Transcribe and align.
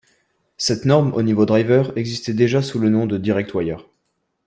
Cette 0.57 0.85
norme 0.85 1.13
au 1.13 1.21
niveau 1.21 1.45
driver 1.45 1.93
existait 1.95 2.33
déjà 2.33 2.63
sous 2.63 2.79
le 2.79 2.89
nom 2.89 3.05
de 3.05 3.19
DirectWire. 3.19 3.85